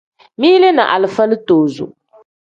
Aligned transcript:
Mili 0.37 0.69
ni 0.77 0.81
alifa 0.93 1.23
litozo. 1.29 1.85